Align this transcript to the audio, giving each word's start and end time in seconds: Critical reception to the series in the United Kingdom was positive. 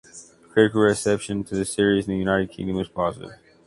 Critical 0.49 0.81
reception 0.81 1.43
to 1.43 1.53
the 1.55 1.63
series 1.63 2.07
in 2.07 2.13
the 2.13 2.17
United 2.17 2.49
Kingdom 2.49 2.75
was 2.77 2.87
positive. 2.89 3.33